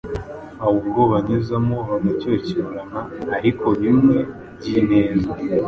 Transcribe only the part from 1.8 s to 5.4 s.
bagacyocyorana ariko bimwe by’ineza,